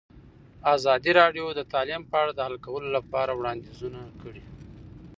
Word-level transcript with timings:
ازادي 0.75 1.11
راډیو 1.21 1.45
د 1.57 1.61
تعلیم 1.73 2.01
په 2.09 2.15
اړه 2.21 2.31
د 2.35 2.39
حل 2.47 2.55
کولو 2.65 2.87
لپاره 2.97 3.31
وړاندیزونه 3.35 4.01
کړي. 4.21 4.43